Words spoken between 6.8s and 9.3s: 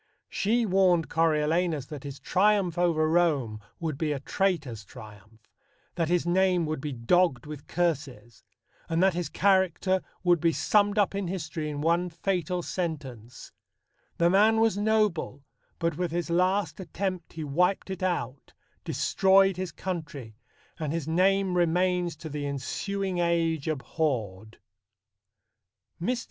be "dogg'd with curses," and that his